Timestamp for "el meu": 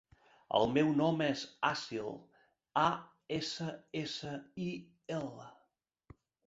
0.59-0.87